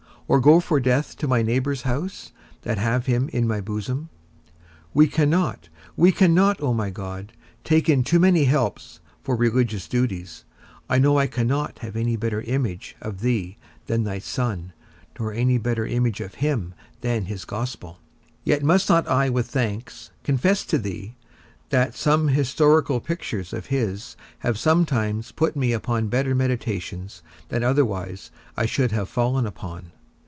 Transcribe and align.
or 0.27 0.39
go 0.39 0.61
for 0.61 0.79
death 0.79 1.17
to 1.17 1.27
my 1.27 1.41
neighbour's 1.41 1.81
house, 1.81 2.31
that 2.61 2.77
have 2.77 3.05
him 3.05 3.27
in 3.33 3.45
my 3.45 3.59
bosom? 3.59 4.07
We 4.93 5.07
cannot, 5.07 5.67
we 5.97 6.13
cannot, 6.13 6.61
O 6.63 6.73
my 6.73 6.89
God, 6.89 7.33
take 7.65 7.89
in 7.89 8.05
too 8.05 8.17
many 8.17 8.45
helps 8.45 9.01
for 9.21 9.35
religious 9.35 9.89
duties; 9.89 10.45
I 10.89 10.99
know 10.99 11.17
I 11.17 11.27
cannot 11.27 11.79
have 11.79 11.97
any 11.97 12.15
better 12.15 12.39
image 12.43 12.95
of 13.01 13.19
thee 13.19 13.57
than 13.87 14.05
thy 14.05 14.19
Son, 14.19 14.71
nor 15.19 15.33
any 15.33 15.57
better 15.57 15.85
image 15.85 16.21
of 16.21 16.35
him 16.35 16.75
than 17.01 17.25
his 17.25 17.43
Gospel; 17.43 17.99
yet 18.45 18.63
must 18.63 18.87
not 18.87 19.05
I 19.09 19.27
with 19.29 19.47
thanks 19.47 20.11
confess 20.23 20.63
to 20.67 20.77
thee, 20.77 21.17
that 21.71 21.93
some 21.93 22.29
historical 22.29 23.01
pictures 23.01 23.51
of 23.51 23.65
his 23.65 24.15
have 24.39 24.57
sometimes 24.57 25.33
put 25.33 25.57
me 25.57 25.73
upon 25.73 26.07
better 26.07 26.33
meditations 26.33 27.21
than 27.49 27.65
otherwise 27.65 28.31
I 28.55 28.65
should 28.65 28.93
have 28.93 29.09
fallen 29.09 29.45
upon? 29.45 29.91